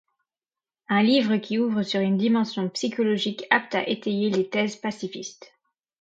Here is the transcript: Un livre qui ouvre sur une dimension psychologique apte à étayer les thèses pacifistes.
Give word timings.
Un 0.89 1.03
livre 1.03 1.35
qui 1.35 1.59
ouvre 1.59 1.83
sur 1.83 1.99
une 1.99 2.17
dimension 2.17 2.67
psychologique 2.69 3.45
apte 3.51 3.75
à 3.75 3.87
étayer 3.87 4.31
les 4.31 4.49
thèses 4.49 4.75
pacifistes. 4.75 5.53